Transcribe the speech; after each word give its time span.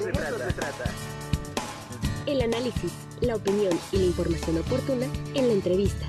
se, 0.00 0.12
trata. 0.12 0.84
El 2.26 2.42
análisis, 2.42 2.92
la 3.20 3.36
opinión 3.36 3.78
y 3.92 3.98
la 3.98 4.04
información 4.04 4.58
oportuna 4.58 5.06
en 5.34 5.48
la 5.48 5.52
entrevista. 5.52 6.06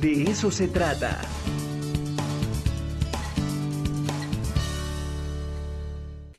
De 0.00 0.22
eso 0.24 0.50
se 0.50 0.68
trata. 0.68 1.20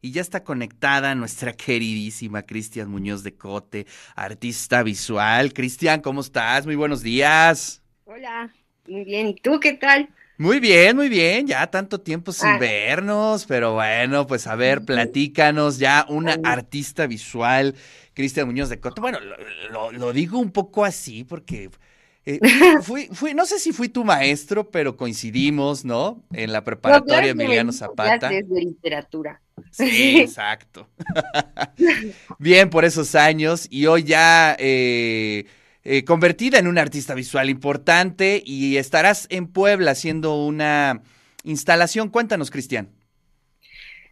Y 0.02 0.12
ya 0.12 0.22
está 0.22 0.44
conectada 0.44 1.14
nuestra 1.14 1.54
queridísima 1.54 2.44
Cristian 2.44 2.90
Muñoz 2.90 3.24
de 3.24 3.36
Cote, 3.36 3.86
artista 4.16 4.82
visual. 4.82 5.54
Cristian, 5.54 6.02
¿cómo 6.02 6.22
estás? 6.22 6.66
Muy 6.66 6.76
buenos 6.76 7.04
días. 7.04 7.82
Hola, 8.06 8.54
muy 8.88 9.04
bien. 9.04 9.28
¿Y 9.28 9.36
tú 9.36 9.60
qué 9.60 9.74
tal? 9.74 10.10
Muy 10.40 10.62
bien, 10.62 10.96
muy 10.96 11.10
bien. 11.10 11.48
Ya 11.48 11.68
tanto 11.68 12.00
tiempo 12.00 12.32
sin 12.32 12.48
ah. 12.48 12.58
vernos, 12.58 13.46
pero 13.46 13.74
bueno, 13.74 14.26
pues 14.26 14.48
a 14.48 14.56
ver, 14.56 14.86
platícanos 14.86 15.80
ya 15.80 16.06
una 16.08 16.40
artista 16.46 17.08
visual, 17.08 17.76
Cristian 18.14 18.48
Muñoz 18.48 18.70
de 18.70 18.80
Cote. 18.80 19.02
Bueno, 19.02 19.20
lo, 19.70 20.14
digo 20.14 20.40
un 20.40 20.52
poco 20.52 20.86
así 20.86 21.26
porque 21.26 21.70
eh, 22.26 22.40
fui, 22.84 23.10
fui, 23.12 23.34
no 23.34 23.46
sé 23.46 23.60
si 23.60 23.74
fui 23.74 23.90
tu 23.90 24.06
maestro, 24.06 24.72
pero 24.72 24.96
coincidimos, 24.96 25.84
¿no? 25.84 26.24
En 26.32 26.54
la 26.54 26.64
preparatoria 26.64 27.32
Emiliano 27.32 27.74
Zapata. 27.74 28.30
de 28.30 28.44
literatura. 28.50 29.42
Sí, 29.72 30.20
exacto. 30.22 30.88
Bien 32.40 32.70
por 32.70 32.86
esos 32.86 33.14
años 33.14 33.68
y 33.70 33.88
hoy 33.88 34.04
ya 34.04 34.56
eh, 34.58 35.48
eh, 35.84 36.04
convertida 36.04 36.60
en 36.60 36.68
una 36.68 36.82
artista 36.82 37.14
visual 37.14 37.50
importante 37.50 38.44
y 38.46 38.78
estarás 38.78 39.28
en 39.30 39.48
Puebla 39.48 39.92
haciendo 39.92 40.46
una 40.46 41.02
instalación. 41.44 42.10
Cuéntanos, 42.10 42.52
Cristian. 42.52 42.90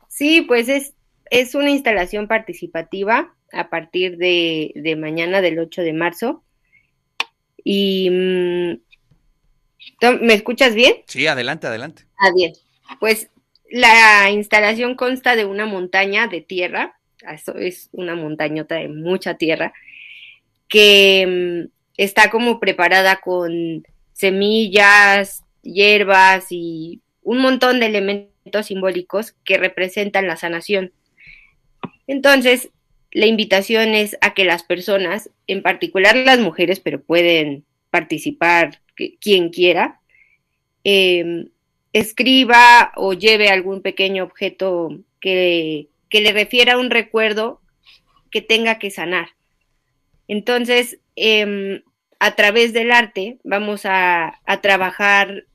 Sí, 0.07 0.41
pues 0.41 0.69
es, 0.69 0.93
es 1.29 1.55
una 1.55 1.69
instalación 1.69 2.27
participativa 2.27 3.33
a 3.51 3.69
partir 3.69 4.17
de, 4.17 4.95
mañana 4.97 5.41
del 5.41 5.59
8 5.59 5.81
de 5.81 5.93
marzo. 5.93 6.43
Y 7.63 8.09
mm, 8.09 8.73
¿me 10.21 10.33
escuchas 10.33 10.73
bien? 10.73 10.95
Sí, 11.07 11.27
adelante, 11.27 11.67
adelante. 11.67 12.05
Ah, 12.17 12.31
bien. 12.33 12.53
Pues 12.99 13.29
la 13.69 14.31
instalación 14.31 14.95
consta 14.95 15.35
de 15.35 15.45
una 15.45 15.65
montaña 15.65 16.27
de 16.27 16.41
tierra, 16.41 16.97
eso 17.29 17.55
es 17.55 17.89
una 17.91 18.15
montañota 18.15 18.75
de 18.75 18.87
mucha 18.87 19.35
tierra, 19.35 19.73
que 20.67 21.67
mm, 21.67 21.71
está 21.97 22.29
como 22.29 22.59
preparada 22.59 23.17
con 23.17 23.85
semillas, 24.13 25.43
hierbas 25.61 26.47
y 26.49 27.01
un 27.21 27.39
montón 27.39 27.79
de 27.79 27.87
elementos 27.87 28.65
simbólicos 28.65 29.33
que 29.43 29.57
representan 29.57 30.27
la 30.27 30.37
sanación. 30.37 30.93
Entonces, 32.07 32.69
la 33.11 33.25
invitación 33.25 33.95
es 33.95 34.17
a 34.21 34.33
que 34.33 34.45
las 34.45 34.63
personas, 34.63 35.29
en 35.47 35.61
particular 35.61 36.15
las 36.15 36.39
mujeres, 36.39 36.79
pero 36.79 37.01
pueden 37.01 37.65
participar 37.89 38.79
quien 39.19 39.49
quiera, 39.49 39.99
eh, 40.83 41.47
escriba 41.93 42.91
o 42.95 43.13
lleve 43.13 43.49
algún 43.49 43.81
pequeño 43.81 44.23
objeto 44.23 44.99
que, 45.19 45.89
le 46.11 46.31
refiera 46.31 46.73
a 46.73 46.77
un 46.77 46.89
recuerdo 46.89 47.61
que 48.31 48.41
tenga 48.41 48.79
que 48.79 48.91
sanar. 48.91 49.29
Entonces, 50.27 50.99
em, 51.15 51.83
a 52.19 52.35
través 52.35 52.73
del 52.73 52.91
arte 52.91 53.37
vamos 53.43 53.85
a, 53.85 54.39
a, 54.45 54.61
trabajar 54.61 55.45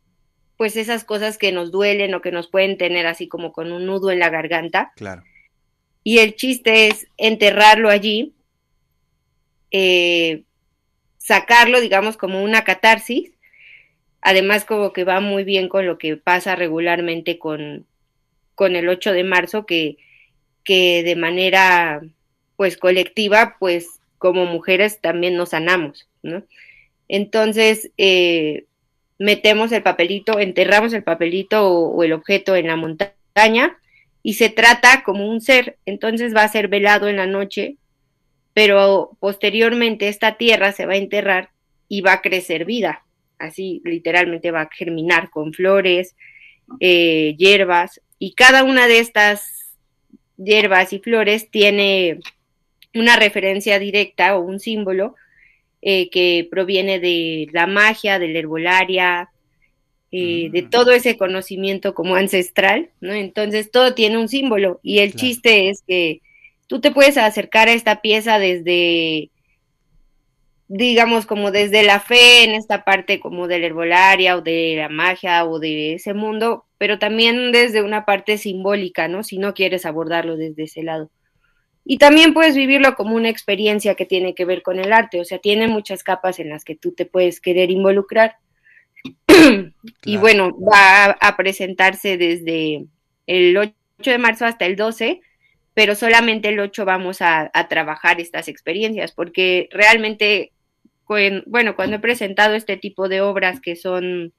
pues 0.57 0.77
esas 0.77 1.05
cosas 1.05 1.39
que 1.39 1.51
nos 1.51 1.73
duelen 1.73 2.15
o 2.15 2.21
que 2.21 2.31
nos 2.31 2.49
pueden 2.49 2.79
tener 2.79 3.07
así 3.07 3.27
como 3.27 3.53
con 3.53 3.73
un 3.73 3.87
nudo 3.87 4.11
en 4.11 4.21
la 4.21 4.31
garganta. 4.31 4.93
Claro. 4.97 5.23
Y 6.05 6.19
el 6.19 6.35
chiste 6.37 6.89
es 6.89 7.07
enterrarlo 7.17 7.89
allí, 7.89 8.35
eh, 9.71 10.45
sacarlo, 11.19 11.81
digamos, 11.81 12.17
como 12.17 12.43
una 12.43 12.65
catarsis 12.65 13.33
Además, 14.23 14.65
como 14.65 14.93
que 14.93 15.03
va 15.03 15.21
muy 15.21 15.43
bien 15.43 15.69
con 15.69 15.85
lo 15.85 15.99
que 15.99 16.17
pasa 16.17 16.55
regularmente 16.55 17.41
con, 17.41 17.87
con 18.55 18.77
el 18.77 18.89
8 18.89 19.13
de 19.13 19.25
marzo, 19.25 19.67
que, 19.67 19.97
que 20.63 21.03
de 21.03 21.17
manera 21.17 22.01
pues 22.57 22.77
colectiva, 22.77 23.57
pues 23.59 24.01
como 24.23 24.47
mujeres 24.47 25.01
también 25.01 25.37
nos 25.37 25.49
sanamos, 25.49 26.09
¿no? 26.23 26.45
Entonces, 27.09 27.91
eh, 27.99 28.67
metemos 29.19 29.73
el 29.73 29.83
papelito, 29.83 30.39
enterramos 30.39 30.93
el 30.93 31.03
papelito 31.03 31.69
o, 31.69 32.05
el 32.05 32.13
objeto 32.13 32.55
en 32.55 32.69
la 32.69 32.77
montaña 32.77 33.77
y 34.23 34.35
se 34.35 34.49
trata 34.49 35.03
como 35.05 35.29
un 35.29 35.41
ser, 35.41 35.77
entonces 35.87 36.35
va 36.35 36.45
a 36.45 36.49
ser 36.49 36.69
velado 36.69 37.09
en 37.09 37.17
la 37.17 37.27
noche, 37.27 37.77
pero 38.55 39.17
posteriormente 39.19 40.07
esta 40.07 40.37
tierra 40.37 40.71
se 40.71 40.87
va 40.87 40.93
a 40.93 40.99
enterrar 40.99 41.51
y 41.89 42.01
va 42.01 42.15
a 42.15 42.23
crecer 42.23 42.65
vida 42.65 43.03
así 43.43 43.83
literalmente 43.85 44.51
va 44.51 44.63
a 44.63 44.71
germinar 44.73 45.31
con 45.31 45.53
flores, 45.53 46.15
eh, 46.81 47.35
hierbas, 47.37 48.01
y 48.19 48.35
cada 48.35 48.65
una 48.65 48.87
de 48.87 49.01
estas 49.01 49.77
hierbas 50.37 50.93
y 50.93 51.01
flores 51.01 51.51
tiene 51.51 52.21
una 52.95 53.17
referencia 53.17 53.79
directa 53.79 54.37
o 54.37 54.43
un 54.43 54.61
símbolo 54.61 55.15
eh, 55.81 56.11
que 56.11 56.47
proviene 56.51 57.01
de 57.01 57.49
la 57.53 57.67
magia, 57.67 58.19
de 58.19 58.29
la 58.29 58.39
herbolaria, 58.39 59.31
eh, 60.11 60.49
de 60.51 60.63
mm. 60.63 60.71
todo 60.71 60.93
ese 60.93 61.17
conocimiento 61.17 61.95
como 61.95 62.17
ancestral, 62.17 62.91
¿no? 63.01 63.13
Entonces 63.15 63.71
todo 63.71 63.95
tiene 63.95 64.19
un 64.19 64.29
símbolo 64.29 64.79
y 64.83 64.99
el 64.99 65.15
chiste 65.15 65.71
es 65.71 65.83
que 65.87 66.21
tú 66.67 66.81
te 66.81 66.91
puedes 66.91 67.17
acercar 67.17 67.69
a 67.69 67.73
esta 67.73 68.01
pieza 68.01 68.39
desde 68.39 69.31
digamos, 70.75 71.27
como 71.27 71.51
desde 71.51 71.83
la 71.83 72.01
fe 72.01 72.45
en 72.45 72.53
esta 72.53 72.83
parte 72.83 73.21
como 73.21 73.47
de 73.47 73.59
la 73.59 73.67
herbolaria 73.67 74.39
o 74.39 74.41
de 74.41 74.77
la 74.79 74.89
magia 74.89 75.45
o 75.45 75.59
de 75.59 75.95
ese 75.95 76.15
mundo, 76.15 76.65
pero 76.79 76.99
también 76.99 77.53
desde 77.53 77.83
una 77.83 78.07
parte 78.07 78.39
simbólica, 78.39 79.07
¿no? 79.07 79.23
Si 79.23 79.37
no 79.37 79.53
quieres 79.53 79.85
abordarlo 79.85 80.39
desde 80.39 80.63
ese 80.63 80.83
lado. 80.83 81.11
Y 81.85 81.99
también 81.99 82.33
puedes 82.33 82.55
vivirlo 82.55 82.95
como 82.95 83.17
una 83.17 83.29
experiencia 83.29 83.95
que 83.95 84.07
tiene 84.07 84.35
que 84.35 84.45
ver 84.45 84.63
con 84.63 84.79
el 84.79 84.93
arte, 84.93 85.21
o 85.21 85.25
sea, 85.25 85.39
tiene 85.39 85.67
muchas 85.67 86.05
capas 86.05 86.39
en 86.39 86.49
las 86.49 86.65
que 86.65 86.77
tú 86.77 86.93
te 86.93 87.07
puedes 87.07 87.41
querer 87.41 87.71
involucrar. 87.71 88.37
Y 90.05 90.17
bueno, 90.17 90.57
va 90.61 91.17
a 91.21 91.37
presentarse 91.37 92.17
desde 92.17 92.85
el 93.27 93.57
8 93.57 93.73
de 93.99 94.19
marzo 94.19 94.47
hasta 94.47 94.65
el 94.65 94.77
12, 94.77 95.21
pero 95.75 95.97
solamente 95.97 96.49
el 96.49 96.61
8 96.61 96.85
vamos 96.85 97.21
a, 97.21 97.51
a 97.53 97.69
trabajar 97.69 98.21
estas 98.21 98.47
experiencias, 98.47 99.11
porque 99.11 99.69
realmente 99.73 100.53
bueno, 101.47 101.77
cuando 101.77 101.97
he 101.97 102.01
presentado 102.01 102.55
este 102.55 102.77
tipo 102.77 103.09
de 103.09 103.21
obras 103.21 103.61
que 103.61 103.77
son 103.77 104.33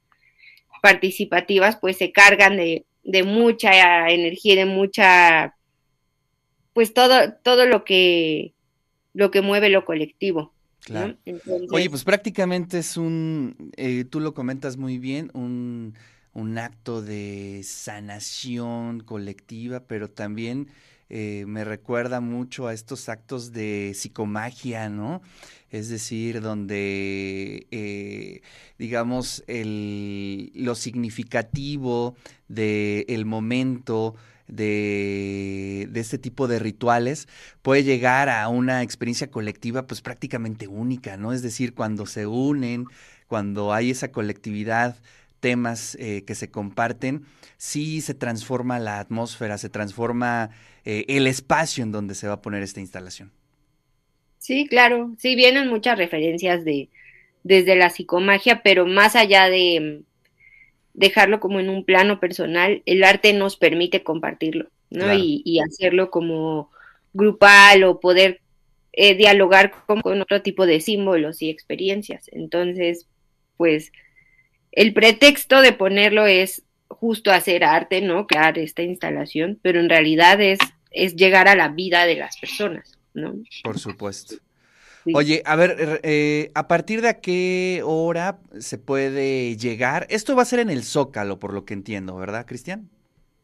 participativas, 0.81 1.77
pues 1.77 1.97
se 1.97 2.11
cargan 2.11 2.57
de, 2.57 2.85
mucha 3.23 4.09
energía 4.09 4.53
y 4.53 4.57
de 4.57 4.65
mucha, 4.65 5.55
pues 6.73 6.93
todo, 6.93 7.33
todo 7.43 7.65
lo 7.65 7.83
que, 7.83 8.53
lo 9.13 9.31
que 9.31 9.41
mueve 9.41 9.69
lo 9.69 9.85
colectivo. 9.85 10.53
Claro. 10.81 11.15
Oye, 11.71 11.89
pues 11.89 12.03
prácticamente 12.03 12.79
es 12.79 12.97
un, 12.97 13.71
eh, 13.77 14.03
tú 14.03 14.19
lo 14.19 14.33
comentas 14.33 14.75
muy 14.75 14.97
bien, 14.97 15.31
un, 15.33 15.95
un 16.33 16.57
acto 16.57 17.01
de 17.01 17.61
sanación 17.63 18.99
colectiva, 18.99 19.85
pero 19.87 20.09
también 20.09 20.67
eh, 21.09 21.45
me 21.47 21.63
recuerda 21.63 22.19
mucho 22.21 22.67
a 22.67 22.73
estos 22.73 23.07
actos 23.07 23.51
de 23.51 23.93
psicomagia, 23.93 24.89
¿no? 24.89 25.21
Es 25.69 25.89
decir, 25.89 26.41
donde, 26.41 27.67
eh, 27.71 28.22
digamos, 28.77 29.43
el, 29.47 30.51
lo 30.55 30.75
significativo 30.75 32.15
del 32.47 33.25
momento, 33.25 34.15
de, 34.47 35.87
de, 35.89 35.99
este 35.99 36.17
tipo 36.17 36.47
de 36.47 36.59
rituales 36.59 37.27
puede 37.61 37.83
llegar 37.83 38.29
a 38.29 38.47
una 38.49 38.83
experiencia 38.83 39.31
colectiva 39.31 39.87
pues 39.87 40.01
prácticamente 40.01 40.67
única, 40.67 41.17
¿no? 41.17 41.31
Es 41.31 41.41
decir, 41.41 41.73
cuando 41.73 42.05
se 42.05 42.27
unen, 42.27 42.85
cuando 43.27 43.73
hay 43.73 43.91
esa 43.91 44.11
colectividad, 44.11 44.97
temas 45.43 45.95
eh, 45.99 46.23
que 46.25 46.35
se 46.35 46.49
comparten, 46.49 47.25
sí 47.57 47.99
se 47.99 48.13
transforma 48.13 48.79
la 48.79 48.99
atmósfera, 48.99 49.57
se 49.57 49.69
transforma 49.69 50.51
eh, 50.85 51.03
el 51.09 51.27
espacio 51.27 51.83
en 51.83 51.91
donde 51.91 52.15
se 52.15 52.27
va 52.27 52.35
a 52.35 52.41
poner 52.41 52.63
esta 52.63 52.79
instalación. 52.79 53.29
Sí, 54.37 54.67
claro, 54.67 55.13
sí 55.17 55.35
vienen 55.35 55.67
muchas 55.67 55.97
referencias 55.97 56.63
de 56.63 56.89
desde 57.43 57.75
la 57.75 57.89
psicomagia, 57.89 58.61
pero 58.63 58.85
más 58.85 59.15
allá 59.15 59.49
de 59.49 60.03
mm, 60.03 60.03
dejarlo 60.93 61.39
como 61.39 61.59
en 61.59 61.69
un 61.69 61.85
plano 61.85 62.19
personal, 62.19 62.81
el 62.85 63.03
arte 63.03 63.33
nos 63.33 63.57
permite 63.57 64.03
compartirlo, 64.03 64.69
¿no? 64.89 65.13
Y, 65.13 65.59
hacerlo 65.59 66.09
como 66.09 66.71
grupal 67.13 67.83
o 67.83 67.99
poder 67.99 68.41
eh, 68.91 69.15
dialogar 69.15 69.71
con, 69.85 70.01
con, 70.01 70.21
otro 70.21 70.41
tipo 70.41 70.65
de 70.65 70.79
símbolos 70.79 71.41
y 71.41 71.49
experiencias. 71.49 72.29
Entonces, 72.31 73.07
pues, 73.57 73.91
el 74.71 74.93
pretexto 74.93 75.61
de 75.61 75.73
ponerlo 75.73 76.25
es 76.25 76.63
justo 76.87 77.31
hacer 77.31 77.63
arte, 77.63 78.01
¿no? 78.01 78.27
Crear 78.27 78.57
esta 78.59 78.83
instalación, 78.83 79.59
pero 79.61 79.79
en 79.79 79.89
realidad 79.89 80.39
es 80.41 80.59
es 80.93 81.15
llegar 81.15 81.47
a 81.47 81.55
la 81.55 81.67
vida 81.67 82.05
de 82.05 82.15
las 82.15 82.37
personas, 82.37 82.97
¿no? 83.13 83.35
Por 83.63 83.79
supuesto. 83.79 84.35
Oye, 85.13 85.41
a 85.45 85.55
ver, 85.55 85.99
eh, 86.03 86.51
¿a 86.53 86.67
partir 86.67 87.01
de 87.01 87.19
qué 87.19 87.81
hora 87.83 88.39
se 88.59 88.77
puede 88.77 89.57
llegar? 89.57 90.07
Esto 90.09 90.35
va 90.35 90.43
a 90.43 90.45
ser 90.45 90.59
en 90.59 90.69
el 90.69 90.83
Zócalo, 90.83 91.39
por 91.39 91.53
lo 91.53 91.65
que 91.65 91.73
entiendo, 91.73 92.15
¿verdad, 92.15 92.45
Cristian? 92.45 92.89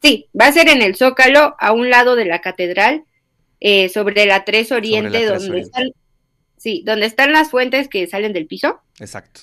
Sí, 0.02 0.30
va 0.40 0.48
a 0.48 0.52
ser 0.54 0.70
en 0.70 0.82
el 0.82 0.96
Zócalo, 0.96 1.56
a 1.60 1.74
un 1.74 1.90
lado 1.90 2.16
de 2.16 2.26
la 2.26 2.40
catedral, 2.40 3.04
eh, 3.60 3.90
sobre 3.90 4.26
la 4.26 4.46
3 4.46 4.72
Oriente, 4.72 5.26
donde 5.26 5.60
están, 5.60 5.92
sí, 6.58 6.82
donde 6.86 7.06
están 7.06 7.34
las 7.34 7.50
fuentes 7.50 7.90
que 7.90 8.08
salen 8.08 8.32
del 8.32 8.48
piso. 8.48 8.80
Exacto. 9.00 9.42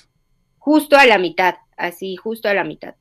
Justo 0.59 0.97
a 0.97 1.05
la 1.05 1.19
mitad, 1.19 1.57
así, 1.77 2.17
justo 2.17 2.49
a 2.49 2.55
la 2.55 2.65
mitad. 2.65 2.95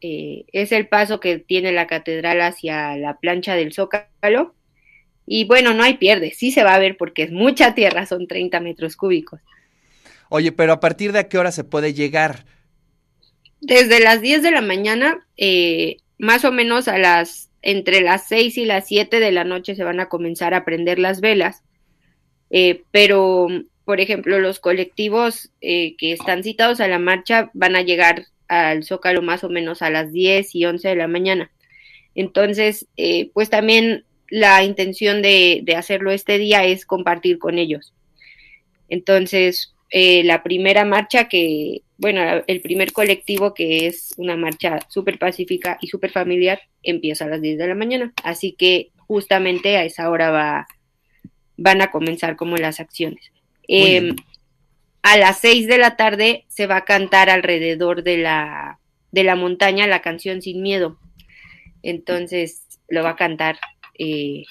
Eh, 0.00 0.46
es 0.52 0.72
el 0.72 0.88
paso 0.88 1.20
que 1.20 1.38
tiene 1.38 1.72
la 1.72 1.86
catedral 1.86 2.40
hacia 2.40 2.96
la 2.96 3.18
plancha 3.18 3.54
del 3.54 3.72
Zócalo 3.72 4.54
y 5.26 5.44
bueno, 5.44 5.72
no 5.74 5.82
hay 5.82 5.94
pierde, 5.98 6.32
sí 6.32 6.50
se 6.50 6.64
va 6.64 6.74
a 6.74 6.78
ver 6.78 6.96
porque 6.96 7.22
es 7.22 7.32
mucha 7.32 7.74
tierra, 7.74 8.06
son 8.06 8.26
30 8.26 8.60
metros 8.60 8.96
cúbicos. 8.96 9.40
Oye, 10.28 10.50
pero 10.50 10.72
¿a 10.72 10.80
partir 10.80 11.12
de 11.12 11.28
qué 11.28 11.38
hora 11.38 11.52
se 11.52 11.64
puede 11.64 11.92
llegar? 11.92 12.46
Desde 13.60 14.00
las 14.00 14.20
10 14.20 14.42
de 14.42 14.50
la 14.50 14.62
mañana, 14.62 15.26
eh, 15.36 15.98
más 16.18 16.44
o 16.44 16.50
menos 16.50 16.88
a 16.88 16.98
las, 16.98 17.50
entre 17.60 18.00
las 18.00 18.26
6 18.28 18.56
y 18.58 18.64
las 18.64 18.88
7 18.88 19.20
de 19.20 19.30
la 19.30 19.44
noche 19.44 19.74
se 19.74 19.84
van 19.84 20.00
a 20.00 20.08
comenzar 20.08 20.54
a 20.54 20.64
prender 20.64 20.98
las 20.98 21.20
velas. 21.20 21.62
Eh, 22.50 22.82
pero, 22.90 23.46
por 23.84 24.00
ejemplo, 24.00 24.40
los 24.40 24.58
colectivos 24.58 25.52
eh, 25.60 25.96
que 25.96 26.12
están 26.12 26.42
citados 26.42 26.80
a 26.80 26.88
la 26.88 26.98
marcha 26.98 27.50
van 27.52 27.76
a 27.76 27.82
llegar 27.82 28.24
al 28.48 28.84
Zócalo 28.84 29.22
más 29.22 29.44
o 29.44 29.48
menos 29.48 29.82
a 29.82 29.90
las 29.90 30.12
10 30.12 30.54
y 30.54 30.64
11 30.64 30.88
de 30.88 30.96
la 30.96 31.08
mañana. 31.08 31.52
Entonces, 32.14 32.86
pues 33.32 33.48
también 33.48 34.04
la 34.32 34.64
intención 34.64 35.20
de, 35.20 35.62
hacerlo 35.76 36.10
este 36.10 36.38
día 36.38 36.64
es 36.64 36.86
compartir 36.86 37.38
con 37.38 37.58
ellos. 37.58 37.92
Entonces, 38.88 39.74
eh, 39.90 40.24
la 40.24 40.42
primera 40.42 40.86
marcha 40.86 41.28
que, 41.28 41.82
bueno, 41.98 42.42
el 42.46 42.62
primer 42.62 42.92
colectivo 42.92 43.52
que 43.52 43.86
es 43.86 44.14
una 44.16 44.38
marcha 44.38 44.78
súper 44.88 45.18
pacífica 45.18 45.76
y 45.82 45.88
súper 45.88 46.12
familiar, 46.12 46.62
empieza 46.82 47.26
a 47.26 47.28
las 47.28 47.42
10 47.42 47.58
de 47.58 47.66
la 47.66 47.74
mañana. 47.74 48.14
Así 48.24 48.52
que 48.52 48.88
justamente 48.96 49.76
a 49.76 49.84
esa 49.84 50.08
hora 50.08 50.30
va, 50.30 50.66
van 51.58 51.82
a 51.82 51.90
comenzar 51.90 52.34
como 52.36 52.56
las 52.56 52.80
acciones. 52.80 53.32
Em, 53.68 54.16
a 55.02 55.18
las 55.18 55.40
6 55.40 55.66
de 55.66 55.76
la 55.76 55.96
tarde 55.96 56.46
se 56.48 56.66
va 56.66 56.76
a 56.76 56.84
cantar 56.86 57.28
alrededor 57.28 58.02
de 58.02 58.16
la, 58.16 58.78
de 59.10 59.24
la 59.24 59.36
montaña 59.36 59.86
la 59.86 60.00
canción 60.00 60.40
Sin 60.40 60.62
Miedo. 60.62 60.98
Entonces 61.82 62.62
lo 62.88 63.02
va 63.02 63.10
a 63.10 63.16
cantar 63.16 63.58
eh, 63.98 64.44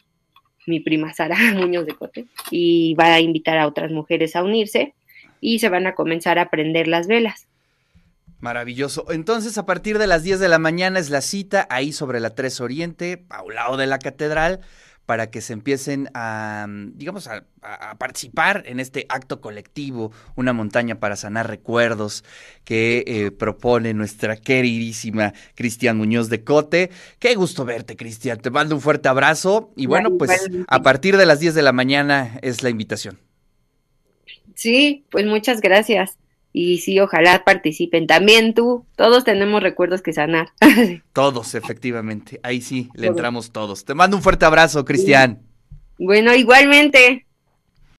mi 0.68 0.80
prima 0.80 1.14
Sara 1.14 1.38
Muñoz 1.54 1.86
de 1.86 1.96
Cote 1.96 2.26
y 2.50 2.94
va 2.96 3.14
a 3.14 3.20
invitar 3.20 3.58
a 3.58 3.68
otras 3.68 3.92
mujeres 3.92 4.36
a 4.36 4.44
unirse 4.44 4.94
y 5.40 5.60
se 5.60 5.70
van 5.70 5.88
a 5.88 5.96
comenzar 5.96 6.40
a 6.40 6.50
prender 6.50 6.88
las 6.88 7.08
velas. 7.08 7.48
Maravilloso. 8.40 9.06
Entonces, 9.12 9.58
a 9.60 9.68
partir 9.68 10.00
de 10.00 10.08
las 10.08 10.24
10 10.24 10.40
de 10.40 10.50
la 10.50 10.58
mañana 10.58 11.00
es 11.00 11.12
la 11.12 11.22
cita 11.22 11.68
ahí 11.70 11.94
sobre 11.94 12.20
la 12.20 12.34
3 12.34 12.62
Oriente, 12.62 13.26
a 13.30 13.44
un 13.44 13.54
lado 13.54 13.78
de 13.78 13.86
la 13.86 14.00
catedral 14.00 14.62
para 15.06 15.30
que 15.30 15.42
se 15.42 15.54
empiecen 15.54 16.10
a, 16.14 16.66
mm, 16.68 16.98
digamos, 16.98 17.28
a, 17.28 17.44
participar 18.00 18.64
en 18.66 18.80
este 18.80 19.06
acto 19.08 19.40
colectivo, 19.40 20.12
una 20.36 20.52
montaña 20.52 21.00
para 21.00 21.16
sanar 21.16 21.48
recuerdos 21.48 22.24
que 22.64 23.04
eh, 23.06 23.30
propone 23.30 23.94
nuestra 23.94 24.36
queridísima 24.36 25.34
Cristian 25.54 25.98
Muñoz 25.98 26.30
de 26.30 26.44
Cote. 26.44 26.90
Qué 27.20 27.36
gusto 27.36 27.64
verte, 27.64 27.96
Cristian. 27.96 28.40
Te 28.40 28.50
mando 28.50 28.74
un 28.74 28.82
fuerte 28.82 29.10
abrazo 29.10 29.72
y 29.76 29.86
bueno, 29.86 30.18
pues 30.18 30.50
a 30.68 30.82
partir 30.82 31.18
de 31.18 31.28
las 31.28 31.40
10 31.40 31.54
de 31.54 31.62
la 31.62 31.72
mañana 31.72 32.40
es 32.42 32.64
la 32.64 32.72
invitación. 32.72 33.20
Sí, 34.56 35.06
pues 35.12 35.26
muchas 35.26 35.62
gracias. 35.62 36.18
Y 36.54 36.80
sí, 36.80 37.00
ojalá 37.00 37.44
participen. 37.44 38.08
También 38.08 38.54
tú, 38.54 38.86
todos 38.96 39.24
tenemos 39.24 39.64
recuerdos 39.64 40.02
que 40.02 40.14
sanar. 40.14 40.50
todos, 41.14 41.56
efectivamente. 41.56 42.40
Ahí 42.44 42.62
sí, 42.62 42.90
le 42.94 43.08
entramos 43.08 43.52
todos. 43.52 43.86
Te 43.86 43.94
mando 43.94 44.18
un 44.18 44.24
fuerte 44.24 44.46
abrazo, 44.46 44.84
Cristian. 44.84 45.42
Bueno, 45.98 46.34
igualmente. 46.34 47.26